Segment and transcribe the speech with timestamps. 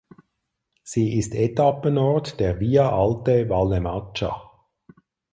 [0.81, 4.49] Sie ist Etappenort der "Via Alta Vallemaggia".